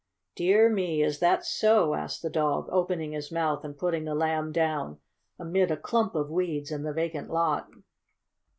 "Dear 0.35 0.67
me! 0.67 1.03
is 1.03 1.19
that 1.19 1.45
so?" 1.45 1.93
asked 1.93 2.23
the 2.23 2.29
dog, 2.31 2.67
opening 2.71 3.11
his 3.11 3.31
mouth 3.31 3.63
and 3.63 3.77
putting 3.77 4.05
the 4.05 4.15
Lamb 4.15 4.51
down 4.51 4.97
amid 5.37 5.69
a 5.69 5.77
clump 5.77 6.15
of 6.15 6.31
weeds 6.31 6.71
in 6.71 6.81
the 6.81 6.91
vacant 6.91 7.29
lot. 7.29 7.69